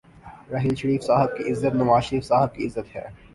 [0.49, 3.07] راحیل شریف صاحب کی عزت نوازشریف صاحب کی عزت ہے۔